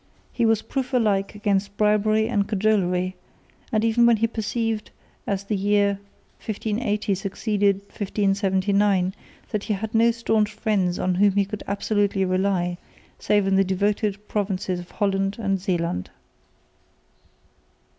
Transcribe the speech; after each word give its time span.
He 0.33 0.47
was 0.47 0.63
proof 0.63 0.95
alike 0.95 1.35
against 1.35 1.77
bribery 1.77 2.27
and 2.27 2.47
cajolery, 2.49 3.15
even 3.79 4.07
when 4.07 4.17
he 4.17 4.25
perceived, 4.25 4.89
as 5.27 5.43
the 5.43 5.55
year 5.55 5.99
1580 6.43 7.13
succeeded 7.13 7.75
1579, 7.81 9.13
that 9.51 9.65
he 9.65 9.73
had 9.75 9.93
no 9.93 10.09
staunch 10.09 10.51
friends 10.51 10.97
on 10.97 11.13
whom 11.13 11.33
he 11.33 11.45
could 11.45 11.61
absolutely 11.67 12.25
rely, 12.25 12.79
save 13.19 13.45
in 13.45 13.57
the 13.57 13.63
devoted 13.63 14.27
provinces 14.27 14.79
of 14.79 14.89
Holland 14.89 15.37
and 15.39 15.61
Zeeland. 15.61 16.09